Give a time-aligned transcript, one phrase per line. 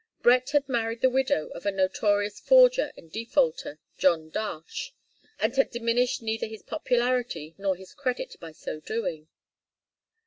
[0.23, 4.93] Brett had married the widow of the notorious forger and defaulter, John Darche,
[5.37, 9.27] and had diminished neither his popularity nor his credit by so doing.